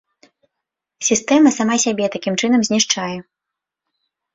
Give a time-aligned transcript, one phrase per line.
[1.11, 3.15] Сістэма сама сябе такім чынам знішчае.